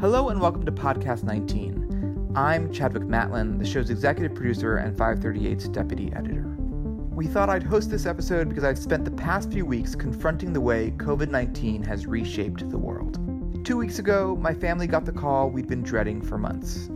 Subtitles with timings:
[0.00, 2.30] Hello and welcome to Podcast 19.
[2.36, 6.54] I'm Chadwick Matlin, the show's executive producer and 538's deputy editor.
[7.10, 10.60] We thought I'd host this episode because I've spent the past few weeks confronting the
[10.60, 13.18] way COVID 19 has reshaped the world.
[13.66, 16.88] Two weeks ago, my family got the call we'd been dreading for months.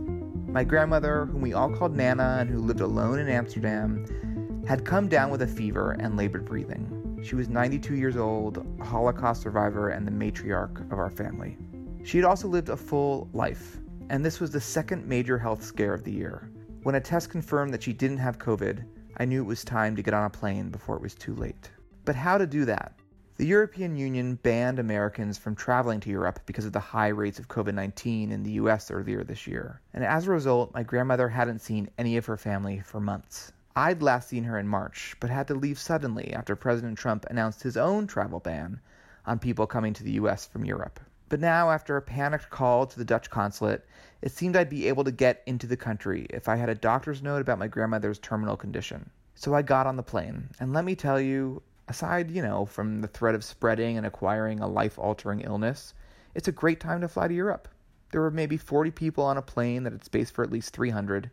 [0.47, 5.09] My grandmother, whom we all called Nana and who lived alone in Amsterdam, had come
[5.09, 7.19] down with a fever and labored breathing.
[7.21, 11.57] She was 92 years old, a Holocaust survivor, and the matriarch of our family.
[12.03, 13.77] She had also lived a full life,
[14.09, 16.49] and this was the second major health scare of the year.
[16.83, 18.83] When a test confirmed that she didn't have COVID,
[19.15, 21.71] I knew it was time to get on a plane before it was too late.
[22.03, 22.93] But how to do that?
[23.37, 27.47] The European Union banned Americans from traveling to Europe because of the high rates of
[27.47, 29.79] COVID 19 in the US earlier this year.
[29.93, 33.53] And as a result, my grandmother hadn't seen any of her family for months.
[33.77, 37.63] I'd last seen her in March, but had to leave suddenly after President Trump announced
[37.63, 38.81] his own travel ban
[39.25, 40.99] on people coming to the US from Europe.
[41.29, 43.85] But now, after a panicked call to the Dutch consulate,
[44.21, 47.23] it seemed I'd be able to get into the country if I had a doctor's
[47.23, 49.09] note about my grandmother's terminal condition.
[49.35, 53.01] So I got on the plane, and let me tell you, aside, you know, from
[53.01, 55.93] the threat of spreading and acquiring a life altering illness,
[56.35, 57.67] it's a great time to fly to Europe.
[58.11, 61.31] There were maybe 40 people on a plane that had space for at least 300,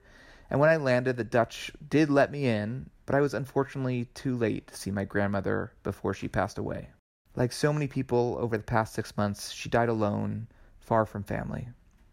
[0.48, 4.36] and when I landed, the Dutch did let me in, but I was unfortunately too
[4.36, 6.88] late to see my grandmother before she passed away.
[7.36, 10.48] Like so many people over the past six months, she died alone,
[10.80, 11.68] far from family,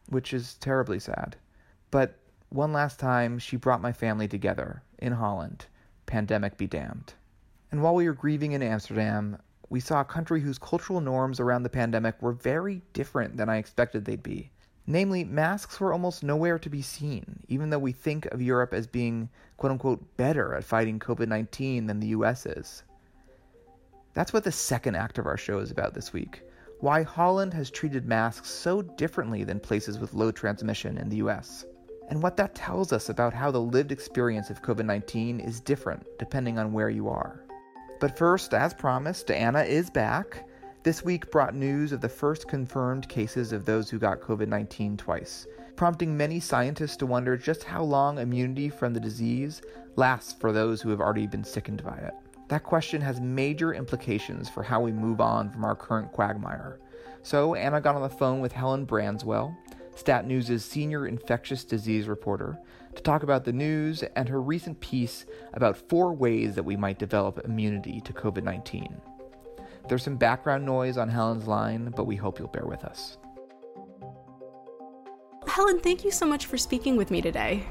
[0.09, 1.35] which is terribly sad.
[1.89, 5.65] But one last time, she brought my family together in Holland,
[6.05, 7.13] pandemic be damned.
[7.71, 9.37] And while we were grieving in Amsterdam,
[9.69, 13.57] we saw a country whose cultural norms around the pandemic were very different than I
[13.57, 14.51] expected they'd be.
[14.85, 18.87] Namely, masks were almost nowhere to be seen, even though we think of Europe as
[18.87, 22.83] being quote unquote better at fighting COVID 19 than the US is.
[24.17, 26.41] That's what the second act of our show is about this week
[26.79, 31.65] why Holland has treated masks so differently than places with low transmission in the US,
[32.09, 36.03] and what that tells us about how the lived experience of COVID 19 is different
[36.17, 37.43] depending on where you are.
[37.99, 40.49] But first, as promised, Anna is back.
[40.81, 44.97] This week brought news of the first confirmed cases of those who got COVID 19
[44.97, 45.45] twice,
[45.75, 49.61] prompting many scientists to wonder just how long immunity from the disease
[49.95, 52.15] lasts for those who have already been sickened by it.
[52.47, 56.79] That question has major implications for how we move on from our current quagmire.
[57.21, 59.55] So, Anna got on the phone with Helen Branswell,
[59.95, 62.57] Stat News' senior infectious disease reporter,
[62.95, 66.99] to talk about the news and her recent piece about four ways that we might
[66.99, 69.01] develop immunity to COVID 19.
[69.89, 73.17] There's some background noise on Helen's line, but we hope you'll bear with us.
[75.47, 77.65] Helen, thank you so much for speaking with me today.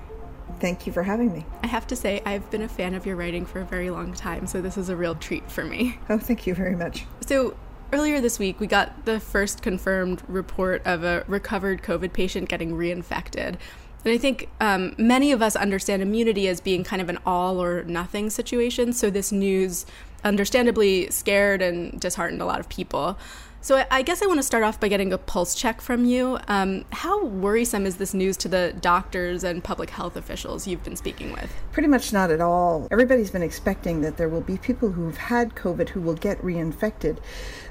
[0.61, 1.45] Thank you for having me.
[1.63, 4.15] I have to say, I've been a fan of your writing for a very long
[4.15, 5.99] time, so this is a real treat for me.
[6.09, 7.05] Oh, thank you very much.
[7.27, 7.57] So,
[7.93, 12.73] earlier this week, we got the first confirmed report of a recovered COVID patient getting
[12.73, 13.57] reinfected.
[14.05, 17.61] And I think um, many of us understand immunity as being kind of an all
[17.63, 18.93] or nothing situation.
[18.93, 19.85] So, this news
[20.25, 23.19] understandably scared and disheartened a lot of people.
[23.61, 26.39] So I guess I want to start off by getting a pulse check from you.
[26.47, 30.97] Um, how worrisome is this news to the doctors and public health officials you've been
[30.97, 31.53] speaking with?
[31.73, 32.87] Pretty much not at all.
[32.91, 37.19] Everybody's been expecting that there will be people who've had COVID who will get reinfected.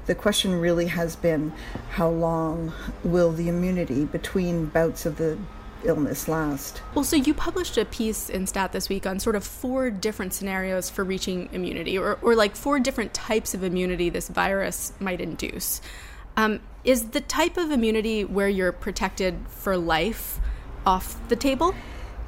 [0.04, 1.52] The question really has been
[1.90, 2.72] how long
[3.02, 5.38] will the immunity between bouts of the
[5.86, 6.82] illness last.
[6.94, 10.34] Well, so you published a piece in Stat this week on sort of four different
[10.34, 15.20] scenarios for reaching immunity, or, or like four different types of immunity this virus might
[15.20, 15.80] induce.
[16.36, 20.38] Um, is the type of immunity where you're protected for life
[20.84, 21.74] off the table?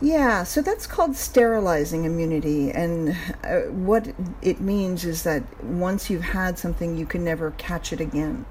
[0.01, 2.71] Yeah, so that's called sterilizing immunity.
[2.71, 7.93] And uh, what it means is that once you've had something, you can never catch
[7.93, 8.47] it again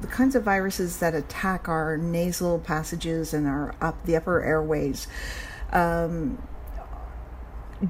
[0.00, 5.06] the kinds of viruses that attack our nasal passages and our up the upper airways
[5.72, 6.42] um,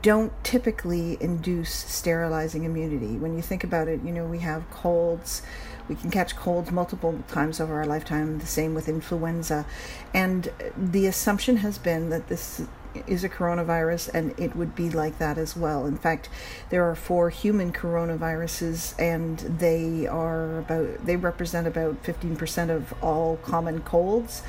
[0.02, 3.16] don't typically induce sterilizing immunity.
[3.16, 5.42] When you think about it, you know, we have colds.
[5.88, 9.66] We can catch colds multiple times over our lifetime, the same with influenza.
[10.14, 12.62] And the assumption has been that this
[13.06, 15.86] is a coronavirus and it would be like that as well.
[15.86, 16.28] In fact,
[16.70, 23.36] there are four human coronaviruses and they are about they represent about 15% of all
[23.38, 24.42] common colds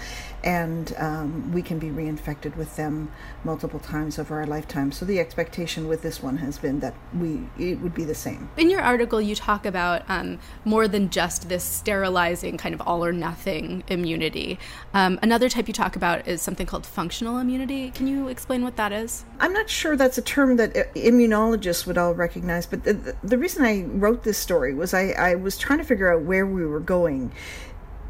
[0.43, 3.11] and um, we can be reinfected with them
[3.43, 4.91] multiple times over our lifetime.
[4.91, 8.49] So the expectation with this one has been that we it would be the same.
[8.57, 13.03] In your article, you talk about um, more than just this sterilizing kind of all
[13.05, 14.59] or nothing immunity.
[14.93, 17.91] Um, another type you talk about is something called functional immunity.
[17.91, 19.25] Can you explain what that is?
[19.39, 23.37] I'm not sure that's a term that uh, immunologists would all recognize, but the, the
[23.37, 26.65] reason I wrote this story was I, I was trying to figure out where we
[26.65, 27.31] were going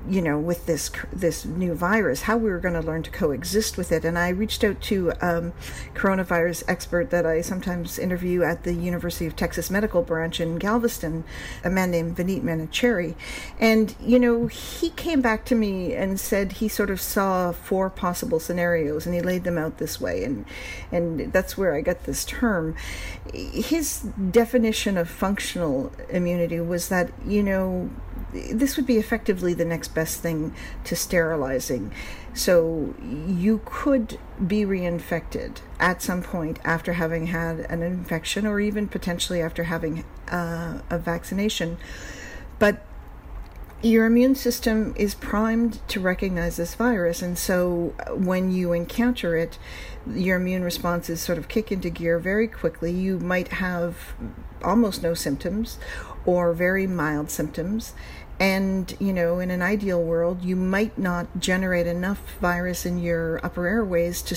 [0.09, 3.77] you know, with this this new virus, how we were going to learn to coexist
[3.77, 4.03] with it.
[4.03, 5.53] And I reached out to um,
[5.93, 11.23] coronavirus expert that I sometimes interview at the University of Texas Medical Branch in Galveston,
[11.63, 13.15] a man named Vineet Menachery,
[13.59, 17.89] and you know, he came back to me and said he sort of saw four
[17.89, 20.45] possible scenarios, and he laid them out this way, and
[20.91, 22.75] and that's where I got this term.
[23.33, 23.99] His
[24.31, 27.89] definition of functional immunity was that you know
[28.33, 30.53] this would be effectively the next best thing
[30.85, 31.91] to sterilizing.
[32.33, 38.87] So you could be reinfected at some point after having had an infection or even
[38.87, 41.77] potentially after having uh, a vaccination.
[42.57, 42.85] But
[43.83, 49.57] your immune system is primed to recognize this virus, and so when you encounter it,
[50.07, 52.91] your immune responses sort of kick into gear very quickly.
[52.91, 54.13] You might have
[54.63, 55.79] almost no symptoms
[56.25, 57.93] or very mild symptoms
[58.41, 63.39] and, you know, in an ideal world, you might not generate enough virus in your
[63.45, 64.35] upper airways to,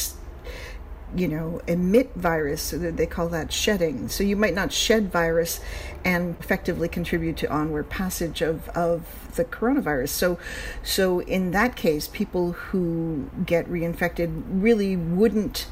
[1.17, 2.61] you know, emit virus.
[2.61, 4.09] So they call that shedding.
[4.09, 5.59] So you might not shed virus
[6.05, 9.07] and effectively contribute to onward passage of, of
[9.37, 10.11] the coronavirus.
[10.11, 10.39] So,
[10.83, 15.67] so in that case, people who get reinfected really wouldn't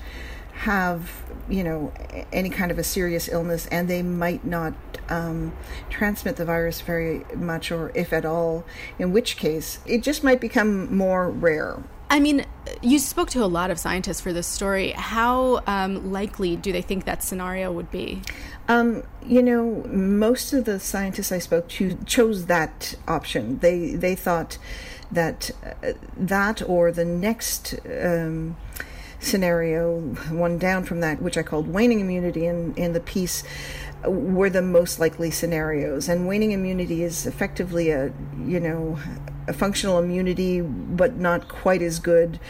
[0.62, 1.10] have
[1.48, 1.92] you know
[2.32, 4.72] any kind of a serious illness and they might not
[5.08, 5.52] um,
[5.90, 8.64] transmit the virus very much or if at all
[8.96, 12.44] in which case it just might become more rare I mean,
[12.82, 14.90] you spoke to a lot of scientists for this story.
[14.90, 18.20] How um, likely do they think that scenario would be?
[18.68, 23.60] Um, you know, most of the scientists I spoke to chose that option.
[23.60, 24.58] They they thought
[25.10, 27.76] that uh, that or the next.
[27.86, 28.56] Um,
[29.22, 33.44] scenario, one down from that, which I called waning immunity in, in the piece,
[34.04, 36.08] were the most likely scenarios.
[36.08, 38.98] And waning immunity is effectively a, you know,
[39.46, 42.40] a functional immunity, but not quite as good.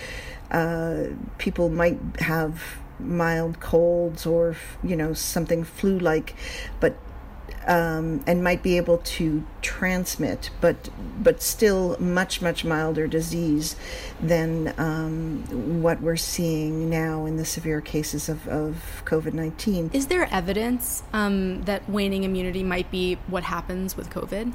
[0.51, 1.05] Uh,
[1.39, 2.63] people might have
[2.99, 6.35] mild colds or, you know, something flu like,
[6.81, 6.97] but
[7.67, 10.91] um, and might be able to transmit, but
[11.23, 13.77] but still much much milder disease
[14.21, 19.91] than um, what we're seeing now in the severe cases of, of COVID nineteen.
[19.93, 24.53] Is there evidence um, that waning immunity might be what happens with COVID?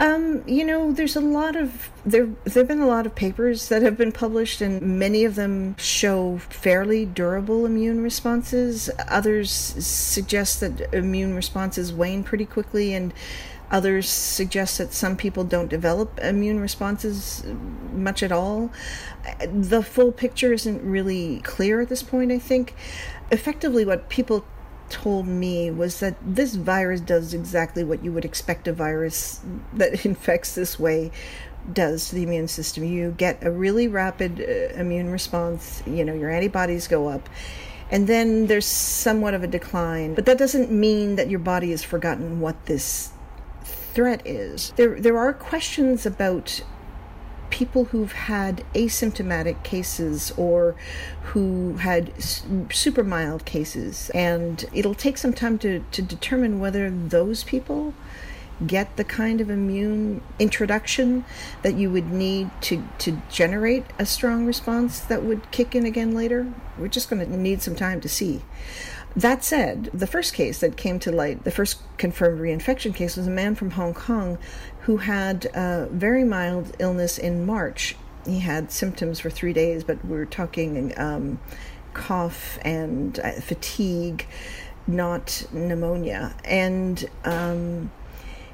[0.00, 2.30] Um, you know, there's a lot of there.
[2.44, 6.38] There've been a lot of papers that have been published, and many of them show
[6.38, 8.88] fairly durable immune responses.
[9.08, 13.12] Others suggest that immune responses wane pretty quickly, and
[13.70, 17.44] others suggest that some people don't develop immune responses
[17.92, 18.72] much at all.
[19.52, 22.32] The full picture isn't really clear at this point.
[22.32, 22.74] I think
[23.30, 24.46] effectively what people
[24.90, 29.40] told me was that this virus does exactly what you would expect a virus
[29.72, 31.10] that infects this way
[31.72, 32.84] does to the immune system.
[32.84, 37.28] You get a really rapid uh, immune response, you know, your antibodies go up.
[37.90, 41.82] And then there's somewhat of a decline, but that doesn't mean that your body has
[41.82, 43.10] forgotten what this
[43.64, 44.72] threat is.
[44.76, 46.62] There there are questions about
[47.50, 50.74] people who've had asymptomatic cases or
[51.22, 54.10] who had super mild cases.
[54.14, 57.94] And it'll take some time to, to determine whether those people
[58.66, 61.24] get the kind of immune introduction
[61.62, 66.14] that you would need to, to generate a strong response that would kick in again
[66.14, 66.52] later.
[66.78, 68.42] We're just going to need some time to see.
[69.16, 73.26] That said, the first case that came to light, the first confirmed reinfection case, was
[73.26, 74.38] a man from Hong Kong
[74.82, 77.96] who had a very mild illness in March.
[78.24, 81.40] He had symptoms for three days, but we are talking um,
[81.92, 84.26] cough and uh, fatigue,
[84.86, 86.36] not pneumonia.
[86.44, 87.90] And um,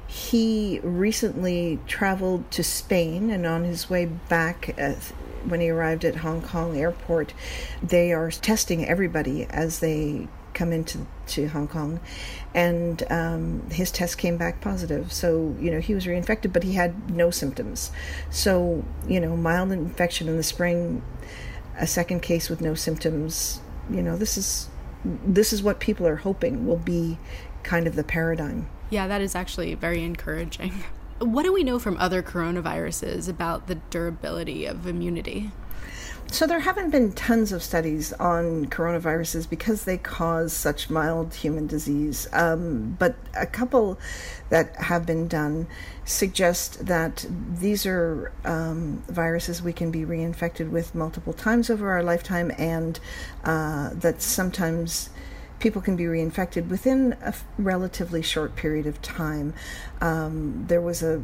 [0.07, 4.95] he recently traveled to Spain, and on his way back, uh,
[5.45, 7.33] when he arrived at Hong Kong airport,
[7.83, 11.99] they are testing everybody as they come into to Hong Kong,
[12.55, 15.13] and um, his test came back positive.
[15.13, 17.91] So you know he was reinfected, but he had no symptoms.
[18.31, 21.03] So you know mild infection in the spring,
[21.77, 23.61] a second case with no symptoms.
[23.89, 24.69] You know this is
[25.05, 27.19] this is what people are hoping will be
[27.63, 28.67] kind of the paradigm.
[28.89, 30.83] Yeah, that is actually very encouraging.
[31.19, 35.51] What do we know from other coronaviruses about the durability of immunity?
[36.29, 41.67] So there haven't been tons of studies on coronaviruses because they cause such mild human
[41.67, 42.27] disease.
[42.33, 43.97] Um, but a couple
[44.49, 45.67] that have been done
[46.03, 52.03] suggest that these are um, viruses we can be reinfected with multiple times over our
[52.03, 52.99] lifetime, and
[53.43, 55.09] uh, that sometimes
[55.59, 59.53] people can be reinfected within a relatively short period of time.
[60.01, 61.23] Um, there was a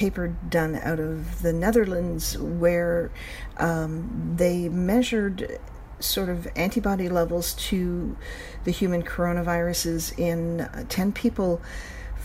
[0.00, 3.10] paper done out of the Netherlands where
[3.58, 5.60] um, they measured
[5.98, 8.16] sort of antibody levels to
[8.64, 11.60] the human coronaviruses in 10 people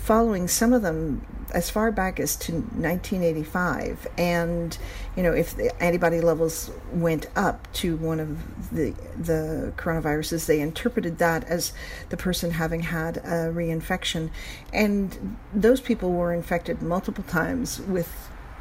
[0.05, 4.77] following some of them as far back as to 1985 and
[5.15, 10.59] you know if the antibody levels went up to one of the the coronaviruses they
[10.59, 11.73] interpreted that as
[12.09, 14.29] the person having had a reinfection.
[14.73, 18.11] And those people were infected multiple times with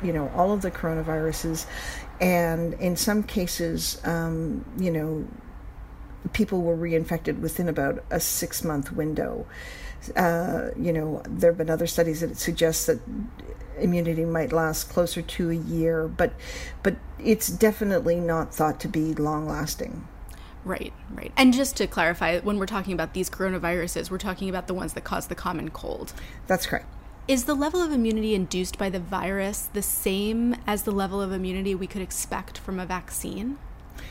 [0.02, 1.66] you know all of the coronaviruses.
[2.20, 5.26] And in some cases um, you know
[6.32, 9.46] people were reinfected within about a six month window
[10.16, 13.00] uh, you know, there have been other studies that suggest that
[13.78, 16.32] immunity might last closer to a year, but
[16.82, 20.06] but it's definitely not thought to be long lasting.
[20.64, 21.32] Right, right.
[21.36, 24.94] And just to clarify, when we're talking about these coronaviruses, we're talking about the ones
[24.94, 26.14] that cause the common cold.
[26.46, 26.86] That's correct.
[27.28, 31.32] Is the level of immunity induced by the virus the same as the level of
[31.32, 33.58] immunity we could expect from a vaccine?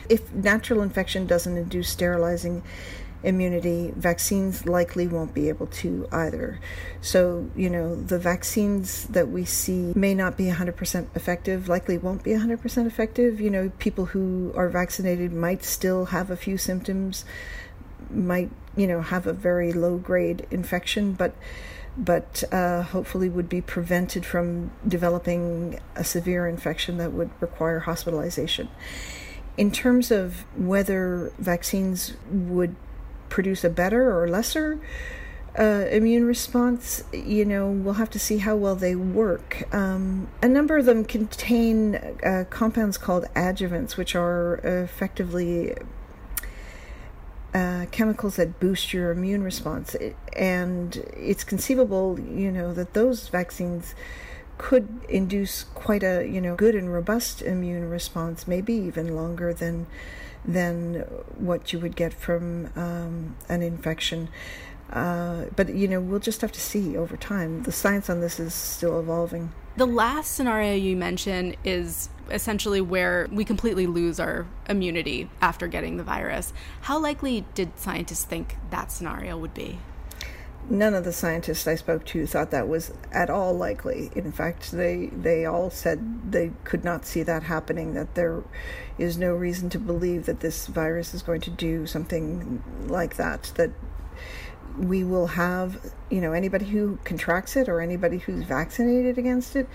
[0.08, 2.62] If natural infection doesn't induce sterilizing
[3.24, 6.60] immunity, vaccines likely won't be able to either.
[7.00, 12.22] So, you know, the vaccines that we see may not be 100% effective, likely won't
[12.22, 13.40] be 100% effective.
[13.40, 17.24] You know, people who are vaccinated might still have a few symptoms,
[18.10, 21.34] might, you know, have a very low grade infection, but
[21.96, 28.68] but uh, hopefully would be prevented from developing a severe infection that would require hospitalization.
[29.56, 32.74] In terms of whether vaccines would
[33.28, 34.80] produce a better or lesser
[35.58, 39.72] uh, immune response, you know, we'll have to see how well they work.
[39.72, 41.94] Um, a number of them contain
[42.24, 45.76] uh, compounds called adjuvants, which are effectively
[47.54, 49.94] uh, chemicals that boost your immune response.
[50.32, 53.94] And it's conceivable, you know, that those vaccines
[54.58, 59.86] could induce quite a, you know, good and robust immune response, maybe even longer than
[60.44, 60.96] than
[61.36, 64.28] what you would get from um, an infection.
[64.90, 67.62] Uh, but you know, we'll just have to see over time.
[67.62, 69.52] The science on this is still evolving.
[69.76, 75.96] The last scenario you mention is essentially where we completely lose our immunity after getting
[75.96, 76.52] the virus.
[76.82, 79.78] How likely did scientists think that scenario would be?
[80.70, 84.10] None of the scientists I spoke to thought that was at all likely.
[84.14, 87.94] In fact, they they all said they could not see that happening.
[87.94, 88.42] That there
[88.98, 93.52] is no reason to believe that this virus is going to do something like that.
[93.56, 93.70] That
[94.78, 99.68] we will have, you know, anybody who contracts it or anybody who's vaccinated against it,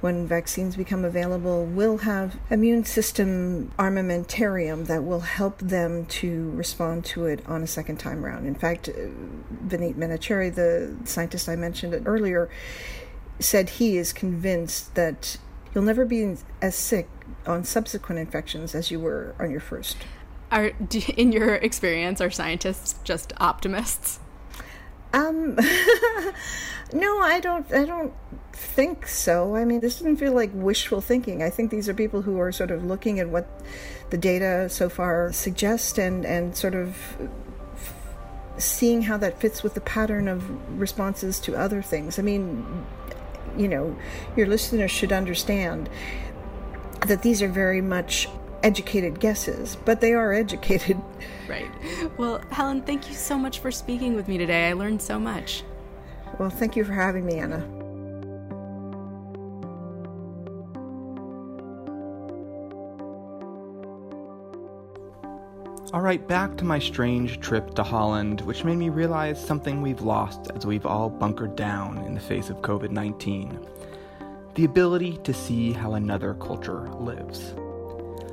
[0.00, 7.04] when vaccines become available, will have immune system armamentarium that will help them to respond
[7.04, 8.46] to it on a second time round.
[8.46, 8.92] In fact, uh,
[9.66, 12.50] Vineet Menachery, the scientist I mentioned earlier,
[13.38, 15.36] said he is convinced that
[15.74, 17.08] you'll never be as sick
[17.46, 19.96] on subsequent infections as you were on your first.
[20.50, 20.72] Are
[21.16, 24.18] in your experience, are scientists just optimists?
[25.12, 25.56] Um,
[26.92, 27.72] no, I don't.
[27.72, 28.12] I don't
[28.52, 29.56] think so.
[29.56, 31.42] I mean, this doesn't feel like wishful thinking.
[31.42, 33.48] I think these are people who are sort of looking at what
[34.10, 36.96] the data so far suggest and and sort of
[38.58, 42.18] seeing how that fits with the pattern of responses to other things.
[42.18, 42.84] I mean,
[43.56, 43.96] you know,
[44.36, 45.88] your listeners should understand
[47.06, 48.28] that these are very much
[48.62, 51.00] educated guesses, but they are educated.
[51.48, 51.68] Right.
[52.16, 54.68] Well, Helen, thank you so much for speaking with me today.
[54.68, 55.64] I learned so much.
[56.38, 57.66] Well, thank you for having me, Anna.
[65.92, 70.02] All right, back to my strange trip to Holland, which made me realize something we've
[70.02, 73.58] lost as we've all bunkered down in the face of COVID 19
[74.54, 77.54] the ability to see how another culture lives.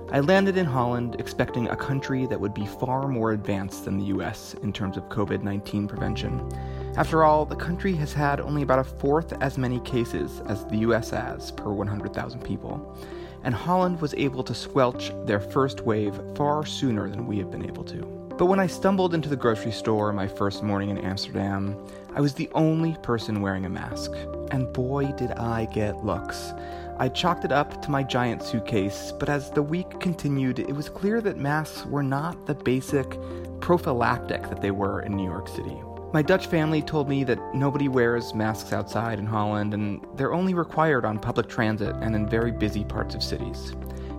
[0.09, 4.05] I landed in Holland expecting a country that would be far more advanced than the
[4.05, 6.49] US in terms of COVID 19 prevention.
[6.95, 10.77] After all, the country has had only about a fourth as many cases as the
[10.77, 12.97] US has per 100,000 people,
[13.43, 17.65] and Holland was able to squelch their first wave far sooner than we have been
[17.65, 18.01] able to.
[18.37, 21.75] But when I stumbled into the grocery store my first morning in Amsterdam,
[22.15, 24.11] I was the only person wearing a mask.
[24.51, 26.53] And boy, did I get looks.
[26.99, 30.89] I chalked it up to my giant suitcase, but as the week continued, it was
[30.89, 33.15] clear that masks were not the basic
[33.59, 35.77] prophylactic that they were in New York City.
[36.11, 40.55] My Dutch family told me that nobody wears masks outside in Holland, and they're only
[40.55, 43.73] required on public transit and in very busy parts of cities.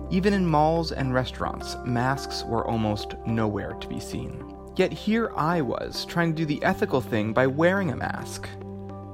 [0.09, 4.55] Even in malls and restaurants, masks were almost nowhere to be seen.
[4.77, 8.47] Yet here I was, trying to do the ethical thing by wearing a mask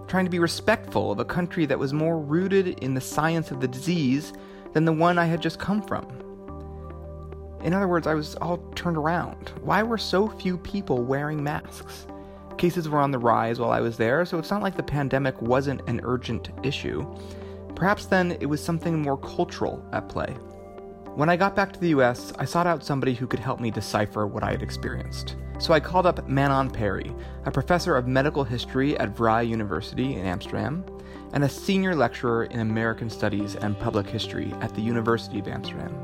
[0.08, 3.60] trying to be respectful of a country that was more rooted in the science of
[3.60, 4.34] the disease
[4.74, 6.06] than the one I had just come from.
[7.64, 9.52] In other words, I was all turned around.
[9.62, 12.06] Why were so few people wearing masks?
[12.58, 15.42] Cases were on the rise while I was there, so it's not like the pandemic
[15.42, 17.06] wasn't an urgent issue.
[17.76, 20.36] Perhaps then it was something more cultural at play.
[21.16, 23.72] When I got back to the US, I sought out somebody who could help me
[23.72, 25.38] decipher what I had experienced.
[25.60, 27.10] So I called up Manon Parry,
[27.46, 30.84] a professor of medical history at Vrije University in Amsterdam,
[31.32, 35.96] and a senior lecturer in American Studies and Public History at the University of Amsterdam.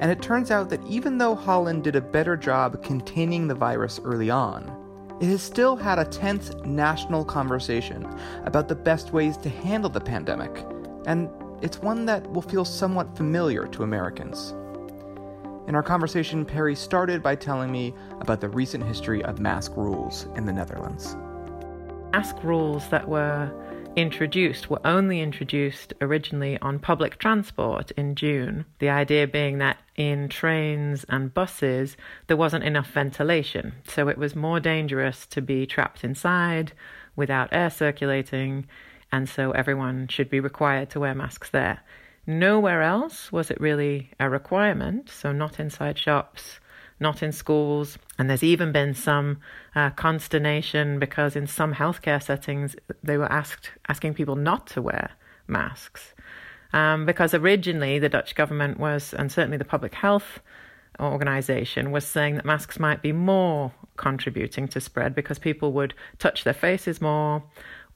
[0.00, 4.00] And it turns out that even though Holland did a better job containing the virus
[4.02, 4.74] early on,
[5.20, 8.04] it has still had a tense national conversation
[8.44, 10.64] about the best ways to handle the pandemic,
[11.06, 14.54] and it's one that will feel somewhat familiar to Americans.
[15.66, 20.26] In our conversation, Parry started by telling me about the recent history of mask rules
[20.34, 21.16] in the Netherlands.
[22.12, 23.52] Mask rules that were
[23.96, 28.64] introduced were only introduced originally on public transport in June.
[28.78, 31.96] The idea being that in trains and buses
[32.28, 36.72] there wasn't enough ventilation, so it was more dangerous to be trapped inside
[37.16, 38.66] without air circulating,
[39.10, 41.80] and so everyone should be required to wear masks there.
[42.26, 46.60] Nowhere else was it really a requirement, so not inside shops
[47.00, 47.98] not in schools.
[48.18, 49.38] And there's even been some
[49.74, 55.10] uh, consternation because in some healthcare settings they were asked asking people not to wear
[55.46, 56.14] masks.
[56.72, 60.40] Um, because originally the Dutch government was, and certainly the public health
[61.00, 66.44] organization, was saying that masks might be more contributing to spread because people would touch
[66.44, 67.42] their faces more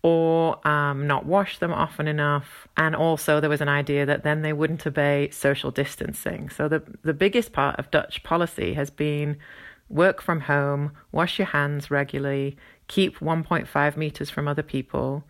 [0.03, 2.67] or um, not wash them often enough.
[2.77, 6.51] And also, there was an idea that then they wouldn't obey social distancing.
[6.51, 9.39] So, the, the biggest part of Dutch policy has been
[9.89, 12.57] work from home, wash your hands regularly,
[12.89, 15.25] keep 1.5 meters from other people.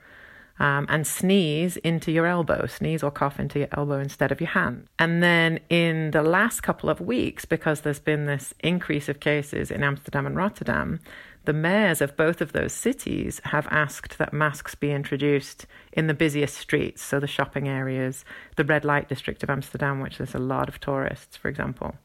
[0.58, 4.50] Um, and sneeze into your elbow, sneeze or cough into your elbow instead of your
[4.50, 4.86] hand.
[4.96, 9.72] And then in the last couple of weeks, because there's been this increase of cases
[9.72, 11.00] in Amsterdam and Rotterdam,
[11.44, 16.14] the mayors of both of those cities have asked that masks be introduced in the
[16.14, 18.24] busiest streets, so the shopping areas,
[18.56, 21.96] the red light district of Amsterdam, which there's a lot of tourists, for example.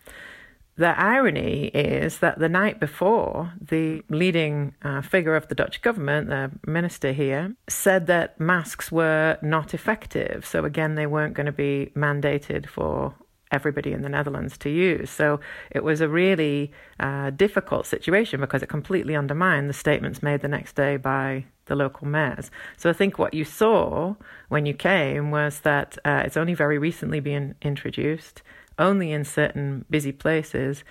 [0.77, 6.29] The irony is that the night before, the leading uh, figure of the Dutch government,
[6.29, 10.45] the minister here, said that masks were not effective.
[10.45, 13.15] So, again, they weren't going to be mandated for
[13.51, 15.09] everybody in the Netherlands to use.
[15.09, 15.39] So
[15.71, 20.47] it was a really uh, difficult situation because it completely undermined the statements made the
[20.47, 22.49] next day by the local mayors.
[22.77, 24.15] So I think what you saw
[24.49, 28.41] when you came was that uh, it's only very recently been introduced,
[28.79, 30.83] only in certain busy places.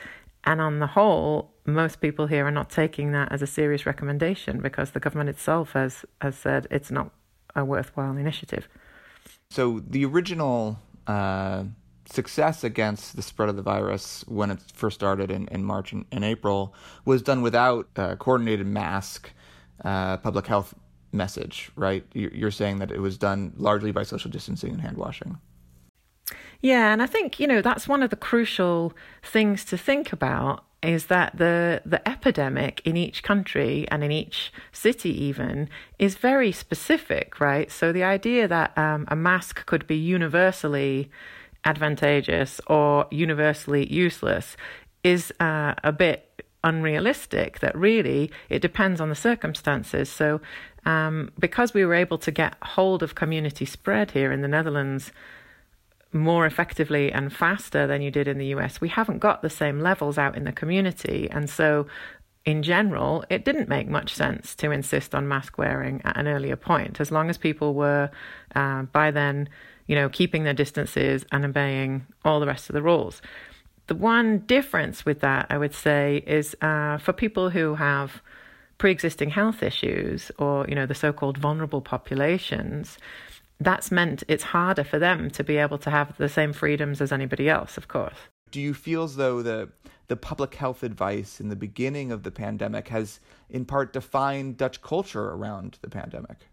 [0.45, 4.61] And on the whole, most people here are not taking that as a serious recommendation
[4.61, 7.11] because the government itself has, has said it's not
[7.55, 8.69] a worthwhile initiative.
[9.51, 11.65] So the original uh,
[12.07, 16.07] success against the spread of the virus when it first started in, in March and,
[16.25, 19.31] April was done without a coordinated mask
[19.85, 20.75] uh, public health
[21.13, 22.05] message, right?
[22.15, 25.39] You're saying that it was done largely by social distancing and hand washing.
[26.61, 28.93] Yeah, and I think, you know, that's one of the crucial
[29.23, 34.53] things to think about is that the the epidemic in each country and in each
[34.73, 37.71] city even is very specific, right?
[37.71, 41.11] So the idea that um, a mask could be universally
[41.67, 44.57] advantageous or universally useless
[45.03, 47.61] is uh, a bit unrealistic.
[47.61, 50.09] That really it depends on the circumstances.
[50.09, 50.41] So,
[50.87, 55.13] um, because we were able to get hold of community spread here in the Netherlands
[56.13, 59.81] more effectively and faster than you did in the US, we haven't got the same
[59.81, 61.87] levels out in the community, and so.
[62.45, 66.55] In general, it didn't make much sense to insist on mask wearing at an earlier
[66.55, 68.09] point, as long as people were
[68.55, 69.49] uh, by then
[69.87, 73.23] you know, keeping their distances and obeying all the rest of the rules.
[73.87, 78.21] The one difference with that, I would say, is uh, for people who have
[78.79, 82.99] pre-existing health issues or you know the so-called vulnerable populations
[83.59, 87.13] that's meant it's harder for them to be able to have the same freedoms as
[87.13, 88.17] anybody else of course
[88.51, 89.69] do you feel as though the
[90.09, 93.19] the public health advice in the beginning of the pandemic has
[93.49, 96.49] in part defined dutch culture around the pandemic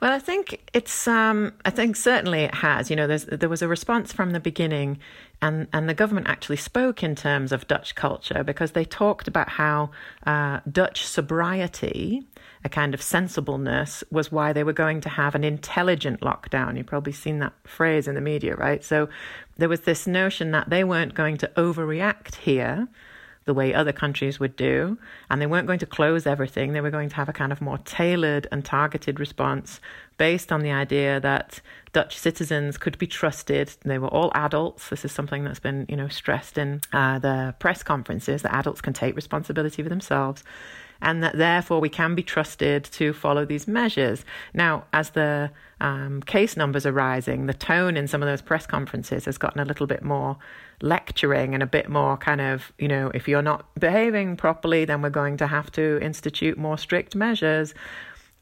[0.00, 1.08] well, I think it's.
[1.08, 2.90] Um, I think certainly it has.
[2.90, 4.98] You know, there was a response from the beginning,
[5.40, 9.48] and and the government actually spoke in terms of Dutch culture because they talked about
[9.48, 9.90] how
[10.26, 12.26] uh, Dutch sobriety,
[12.62, 16.76] a kind of sensibleness, was why they were going to have an intelligent lockdown.
[16.76, 18.84] You've probably seen that phrase in the media, right?
[18.84, 19.08] So
[19.56, 22.88] there was this notion that they weren't going to overreact here
[23.46, 24.98] the way other countries would do.
[25.30, 26.72] And they weren't going to close everything.
[26.72, 29.80] They were going to have a kind of more tailored and targeted response
[30.18, 31.60] based on the idea that
[31.92, 33.74] Dutch citizens could be trusted.
[33.84, 34.88] They were all adults.
[34.88, 38.80] This is something that's been, you know, stressed in uh, the press conferences that adults
[38.80, 40.42] can take responsibility for themselves
[41.00, 44.24] and that therefore we can be trusted to follow these measures.
[44.54, 48.66] Now, as the um, case numbers are rising, the tone in some of those press
[48.66, 50.38] conferences has gotten a little bit more
[50.82, 55.02] lecturing and a bit more kind of, you know, if you're not behaving properly, then
[55.02, 57.74] we're going to have to institute more strict measures.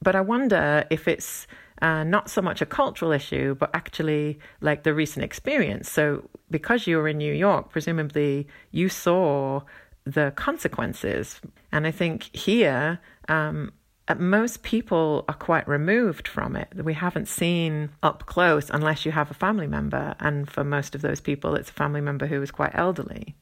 [0.03, 1.47] But I wonder if it's
[1.83, 5.90] uh, not so much a cultural issue, but actually like the recent experience.
[5.90, 9.62] So, because you were in New York, presumably you saw
[10.05, 11.40] the consequences.
[11.73, 13.73] And I think here, um,
[14.19, 16.69] most people are quite removed from it.
[16.77, 20.14] We haven't seen up close unless you have a family member.
[20.21, 23.35] And for most of those people, it's a family member who is quite elderly.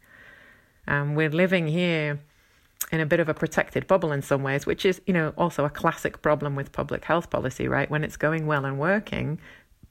[0.87, 2.21] Um, we're living here
[2.93, 5.65] in a bit of a protected bubble in some ways, which is, you know, also
[5.65, 7.91] a classic problem with public health policy, right?
[7.91, 9.41] When it's going well and working,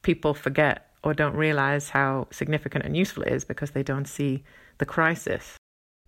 [0.03, 4.43] people forget or don't realize how significant and useful it is because they don't see
[4.77, 5.57] the crisis.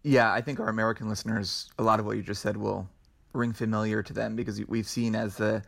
[0.03, 2.89] Yeah, I think our American listeners, a lot of what you just said will
[3.31, 5.63] ring familiar to them because we've seen as the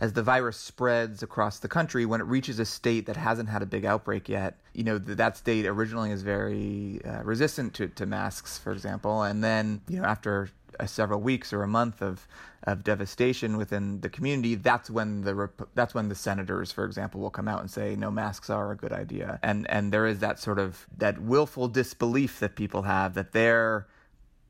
[0.00, 3.62] as the virus spreads across the country, when it reaches a state that hasn't had
[3.62, 8.06] a big outbreak yet, you know, that state originally is very uh, resistant to, to
[8.06, 9.24] masks, for example.
[9.24, 10.50] And then, you know, after
[10.86, 12.26] several weeks or a month of
[12.64, 17.30] of devastation within the community, that's when the that's when the senators, for example, will
[17.30, 20.38] come out and say no masks are a good idea, and and there is that
[20.38, 23.86] sort of that willful disbelief that people have that their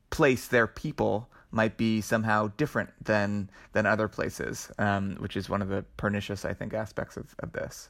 [0.09, 5.61] place, their people might be somehow different than than other places, um, which is one
[5.61, 7.89] of the pernicious, I think, aspects of, of this.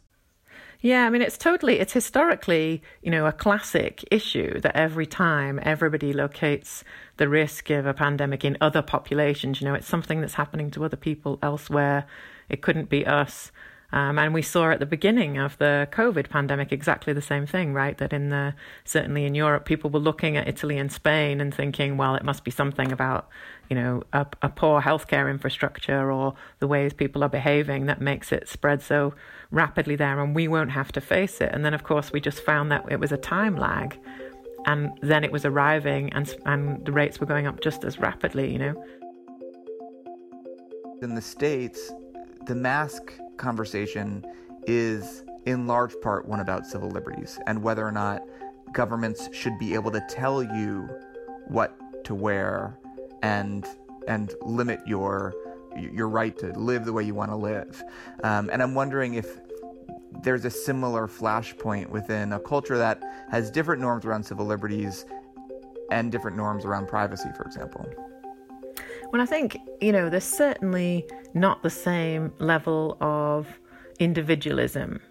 [0.82, 5.60] Yeah, I mean, it's totally, it's historically, you know, a classic issue that every time
[5.64, 6.86] everybody locates
[7.18, 10.86] the risk of a pandemic in other populations, you know, it's something that's happening to
[10.86, 12.06] other people elsewhere.
[12.48, 13.52] It couldn't be us.
[13.92, 17.74] Um, and we saw at the beginning of the COVID pandemic exactly the same thing,
[17.74, 17.98] right?
[17.98, 18.54] That in the
[18.86, 22.44] certainly in Europe, people were looking at Italy and Spain and thinking, well, it must
[22.44, 23.28] be something about
[23.68, 28.32] you know a, a poor healthcare infrastructure or the ways people are behaving that makes
[28.32, 29.16] it spread so
[29.50, 31.50] rapidly there, and we won't have to face it.
[31.52, 33.98] And then, of course, we just found that it was a time lag,
[34.68, 38.52] and then it was arriving, and and the rates were going up just as rapidly,
[38.52, 38.86] you know.
[41.02, 41.92] In the states,
[42.46, 44.24] the mask conversation
[44.68, 48.22] is in large part one about civil liberties and whether or not
[48.74, 50.88] governments should be able to tell you
[51.48, 52.78] what to wear
[53.24, 53.66] and
[54.08, 55.34] and limit your
[55.76, 57.84] your right to live the way you want to live.
[58.24, 59.40] Um, and I'm wondering if
[60.24, 65.06] there's a similar flashpoint within a culture that has different norms around civil liberties
[65.92, 67.88] and different norms around privacy, for example.
[69.12, 73.48] Well, I think, you know, there's certainly not the same level of
[73.98, 75.02] individualism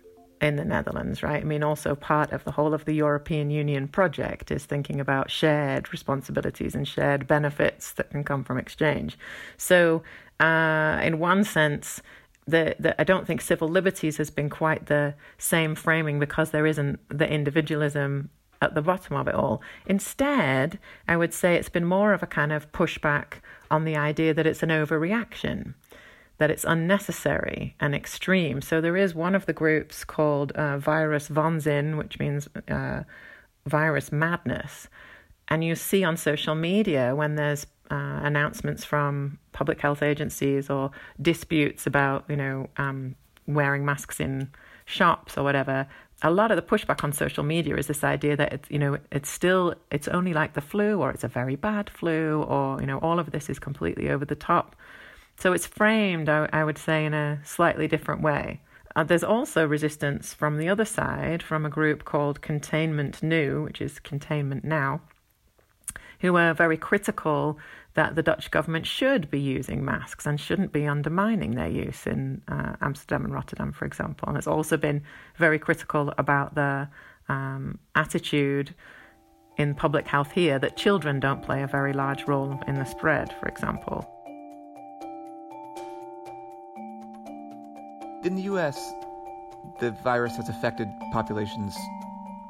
[0.41, 1.43] in the Netherlands, right?
[1.43, 5.33] I mean, also part of the whole of the European Union project is thinking about
[5.33, 9.19] shared responsibilities and shared benefits that can come from exchange.
[9.57, 10.05] So,
[10.39, 12.01] uh, in one sense,
[12.47, 16.67] the, the, I don't think civil liberties has been quite the same framing because there
[16.67, 18.31] isn't the individualism
[18.61, 19.63] at the bottom of it all.
[19.87, 23.41] Instead, I would say it's been more of a kind of pushback
[23.71, 25.75] on the idea that it's an overreaction,
[26.39, 28.61] that it's unnecessary and extreme.
[28.61, 33.03] So there is one of the groups called uh, Virus Waanzin, which means uh,
[33.67, 34.89] virus madness.
[35.49, 40.91] And you see on social media when there's uh, announcements from public health agencies or
[41.21, 43.15] disputes about, you know, um,
[43.47, 44.51] wearing masks in
[44.85, 45.87] shops or whatever,
[46.23, 48.99] a lot of the pushback on social media is this idea that it's you know
[49.13, 52.87] it's still it's only like the flu or it's a very bad flu or you
[52.87, 54.75] know all of this is completely over the top.
[55.37, 58.61] So it's framed i, I would say in a slightly different way.
[58.97, 63.81] Uh, there's also resistance from the other side from a group called Containment Nu which
[63.81, 65.01] is containment now
[66.21, 67.59] who are very critical
[67.99, 72.41] that the Dutch government should be using masks and shouldn't be undermining their use in
[72.47, 74.29] uh, Amsterdam and Rotterdam, for example.
[74.29, 75.03] And it's also been
[75.37, 76.89] very critical about the
[77.29, 78.73] um, attitude
[79.57, 83.35] in public health here that children don't play a very large role in the spread,
[83.41, 84.09] for example.
[88.23, 88.79] In the US,
[89.81, 91.77] the virus has affected populations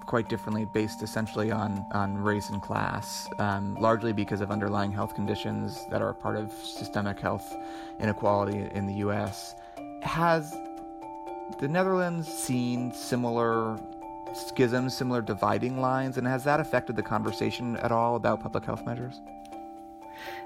[0.08, 5.14] quite differently based essentially on, on race and class, um, largely because of underlying health
[5.14, 7.54] conditions that are part of systemic health
[8.00, 9.54] inequality in the US.
[10.02, 10.56] Has
[11.60, 13.78] the Netherlands seen similar
[14.34, 18.84] schisms, similar dividing lines, and has that affected the conversation at all about public health
[18.86, 19.20] measures?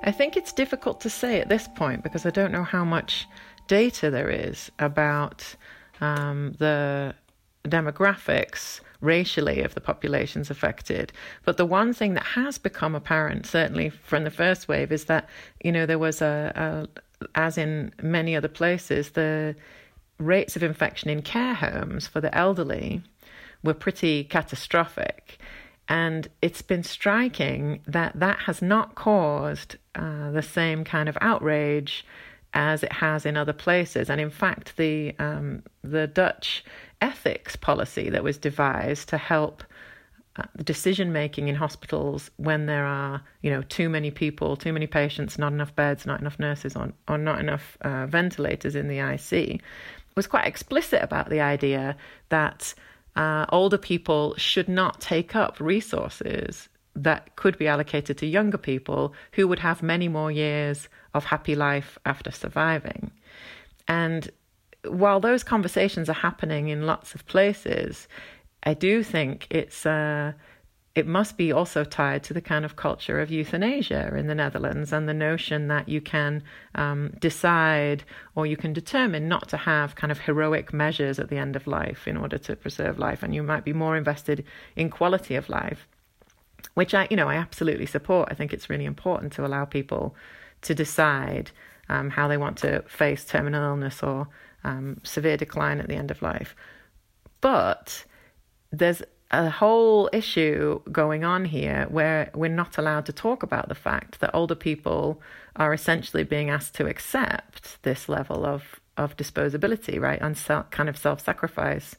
[0.02, 3.28] I think it's difficult to say at this point because I don't know how much
[3.68, 5.54] data there is about
[6.00, 7.14] um, the
[7.64, 11.12] demographics racially of the populations affected.
[11.44, 15.28] But the one thing that has become apparent, certainly from the first wave, is that
[15.62, 17.00] you know there was a, a
[17.34, 19.54] as in many other places, the
[20.18, 23.02] rates of infection in care homes for the elderly
[23.62, 25.38] were pretty catastrophic.
[25.88, 32.04] And it's been striking that that has not caused uh, the same kind of outrage
[32.54, 34.10] as it has in other places.
[34.10, 36.64] And in fact, the um, the Dutch
[37.00, 39.64] ethics policy that was devised to help
[40.36, 44.86] uh, decision making in hospitals when there are you know too many people, too many
[44.86, 48.98] patients, not enough beds, not enough nurses, or, or not enough uh, ventilators in the
[48.98, 49.60] IC,
[50.14, 51.96] was quite explicit about the idea
[52.28, 52.74] that
[53.16, 59.14] uh, older people should not take up resources that could be allocated to younger people
[59.32, 63.10] who would have many more years of happy life after surviving.
[63.88, 64.30] And
[64.86, 68.08] while those conversations are happening in lots of places,
[68.64, 70.32] I do think it's uh,
[70.94, 74.92] it must be also tied to the kind of culture of euthanasia in the Netherlands
[74.92, 76.42] and the notion that you can
[76.74, 81.38] um, decide or you can determine not to have kind of heroic measures at the
[81.38, 84.44] end of life in order to preserve life, and you might be more invested
[84.76, 85.88] in quality of life,
[86.74, 88.28] which I, you know, I absolutely support.
[88.30, 90.14] I think it's really important to allow people
[90.62, 91.50] to decide
[91.88, 94.28] um, how they want to face terminal illness or
[94.64, 96.54] um, severe decline at the end of life,
[97.40, 98.04] but
[98.70, 103.74] there's a whole issue going on here where we're not allowed to talk about the
[103.74, 105.20] fact that older people
[105.56, 110.88] are essentially being asked to accept this level of, of disposability, right, and so, kind
[110.88, 111.96] of self sacrifice.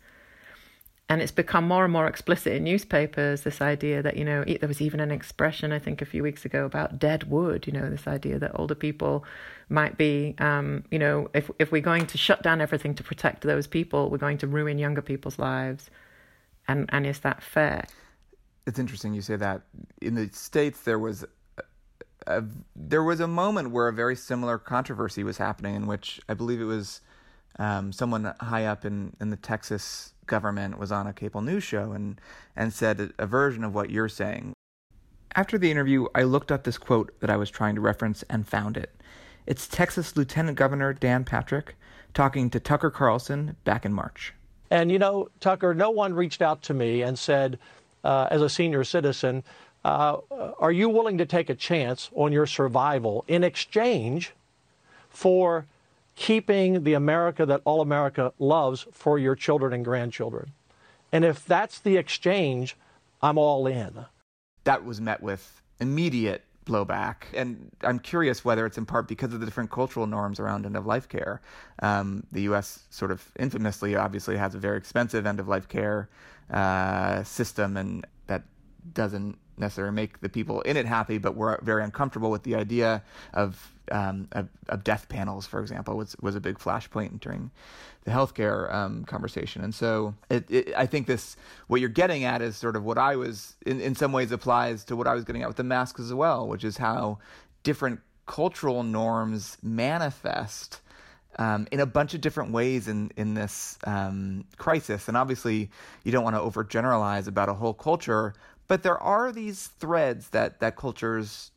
[1.09, 4.69] And it's become more and more explicit in newspapers this idea that, you know, there
[4.69, 7.89] was even an expression, I think, a few weeks ago about dead wood, you know,
[7.89, 9.25] this idea that older people
[9.69, 13.41] might be, um, you know, if, if we're going to shut down everything to protect
[13.41, 15.89] those people, we're going to ruin younger people's lives
[16.67, 17.85] and and is that fair?
[18.65, 19.61] It's interesting you say that.
[20.01, 21.25] In the states, there was
[21.57, 21.63] a,
[22.27, 22.43] a,
[22.75, 26.61] there was a moment where a very similar controversy was happening, in which I believe
[26.61, 27.01] it was
[27.59, 31.91] um, someone high up in, in the Texas government was on a cable news show
[31.91, 32.19] and
[32.55, 34.53] and said a, version of what you're saying.
[35.35, 38.47] After the interview, I looked up this quote that I was trying to reference and
[38.47, 38.91] found it.
[39.45, 41.75] It's Texas Lieutenant Governor Dan Patrick
[42.13, 44.33] talking to Tucker Carlson back in March.
[44.69, 47.59] And you know, Tucker, no one reached out to me and said,
[48.03, 49.43] uh, as a senior citizen,
[49.85, 50.17] uh,
[50.59, 54.33] are you willing to take a chance on your survival in exchange
[55.09, 55.65] for
[56.15, 60.51] keeping the America that all America loves for your children and grandchildren?
[61.11, 62.75] And if that's the exchange,
[63.21, 64.05] I'm all in.
[64.63, 67.25] That was met with immediate blowback.
[67.33, 70.77] And I'm curious whether it's in part because of the different cultural norms around end
[70.77, 71.41] of life care.
[71.81, 72.83] Um, the U.S.
[72.89, 76.09] sort of infamously, obviously, has a very expensive end of life care
[76.49, 78.43] uh, system, and that
[78.93, 83.03] doesn't necessarily make the people in it happy, but we're very uncomfortable with the idea
[83.33, 87.51] of um, of, of, death panels, for example, was was a big flashpoint during
[88.05, 89.63] the healthcare um, conversation.
[89.63, 91.35] And so it, it, I think this
[91.67, 94.83] what you're getting at is sort of what I was in in some ways applies
[94.85, 97.19] to what I was getting at with the masks as well, which is how
[97.63, 100.79] different cultural norms manifest.
[101.39, 105.71] Um, in a bunch of different ways in in this um, crisis, and obviously
[106.03, 108.35] you don't want to overgeneralize about a whole culture,
[108.67, 111.51] but there are these threads that that cultures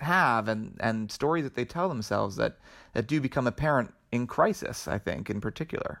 [0.00, 2.58] have and and stories that they tell themselves that
[2.94, 6.00] that do become apparent in crisis i think in particular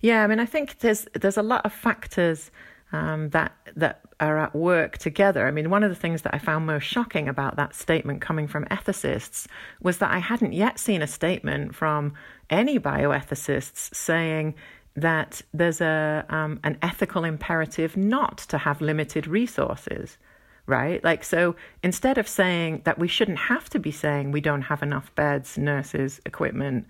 [0.00, 2.50] yeah i mean i think there's there's a lot of factors
[2.92, 5.46] um, that that are at work together.
[5.46, 8.46] I mean, one of the things that I found most shocking about that statement coming
[8.46, 9.46] from ethicists
[9.80, 12.14] was that I hadn't yet seen a statement from
[12.50, 14.54] any bioethicists saying
[14.94, 20.18] that there's a um, an ethical imperative not to have limited resources
[20.66, 21.02] right?
[21.02, 24.82] Like, so instead of saying that we shouldn't have to be saying we don't have
[24.82, 26.86] enough beds, nurses, equipment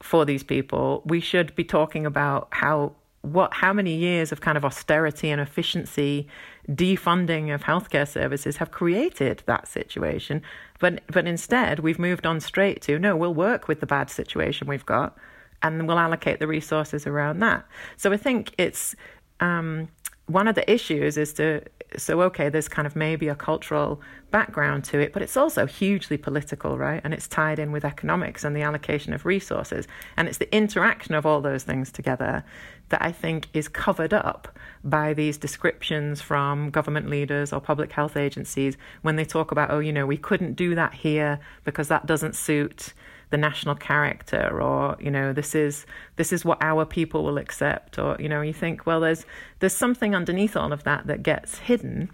[0.00, 4.58] for these people, we should be talking about how what how many years of kind
[4.58, 6.26] of austerity and efficiency
[6.68, 10.42] defunding of healthcare services have created that situation
[10.80, 14.66] but but instead we've moved on straight to no we'll work with the bad situation
[14.66, 15.16] we've got
[15.62, 17.64] and we'll allocate the resources around that
[17.96, 18.94] so i think it's
[19.40, 19.88] um,
[20.26, 21.62] one of the issues is to
[21.96, 26.16] so okay, there's kind of maybe a cultural background to it, but it's also hugely
[26.16, 27.00] political, right?
[27.04, 29.86] And it's tied in with economics and the allocation of resources.
[30.16, 32.44] And it's the interaction of all those things together
[32.88, 38.16] that I think is covered up by these descriptions from government leaders or public health
[38.16, 42.06] agencies when they talk about, oh, you know, we couldn't do that here because that
[42.06, 42.92] doesn't suit
[43.32, 47.98] the national character or you know this is this is what our people will accept
[47.98, 49.24] or you know you think well there's
[49.58, 52.10] there's something underneath all of that that gets hidden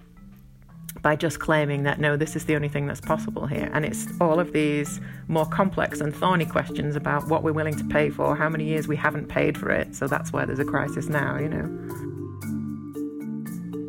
[1.03, 3.71] by just claiming that no this is the only thing that's possible here.
[3.73, 7.85] And it's all of these more complex and thorny questions about what we're willing to
[7.85, 9.95] pay for how many years we haven't paid for it.
[9.95, 11.67] So that's why there's a crisis now you know.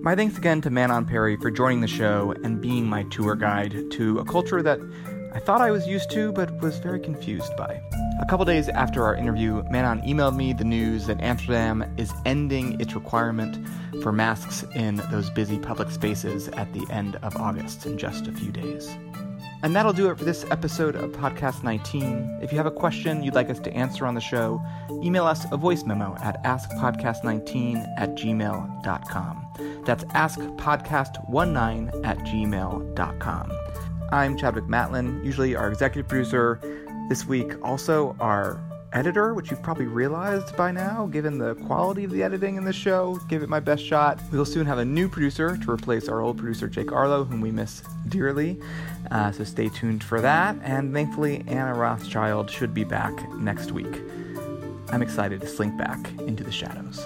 [0.02, 3.92] My thanks again to Manon Parry for joining the show and being my tour guide
[3.92, 4.80] to a culture that
[5.34, 7.82] I thought I was used to, but was very confused by.
[8.20, 12.80] A couple days after our interview, Manon emailed me the news that Amsterdam is ending
[12.82, 13.58] its requirement
[14.02, 18.32] for masks in those busy public spaces at the end of August in just a
[18.32, 18.98] few days.
[19.62, 22.40] And that'll do it for this episode of Podcast 19.
[22.42, 24.62] If you have a question you'd like us to answer on the show,
[25.04, 29.82] email us a voice memo at askpodcast19 at gmail.com.
[29.86, 33.52] That's askpodcast19 at gmail.com.
[34.12, 36.60] I'm Chadwick Matlin, usually our executive producer.
[37.10, 38.60] This week, also our
[38.92, 42.74] editor, which you've probably realized by now, given the quality of the editing in the
[42.74, 43.20] show.
[43.28, 44.20] Give it my best shot.
[44.32, 47.52] We'll soon have a new producer to replace our old producer, Jake Arlo, whom we
[47.52, 48.60] miss dearly.
[49.12, 50.56] Uh, so stay tuned for that.
[50.64, 54.02] And thankfully, Anna Rothschild should be back next week.
[54.92, 57.06] I'm excited to slink back into the shadows.